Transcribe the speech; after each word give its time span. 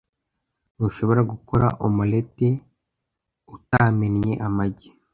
Ntushobora 0.75 1.21
gukora 1.31 1.67
omelette 1.85 2.47
utamennye 3.55 4.33
amagi. 4.47 4.89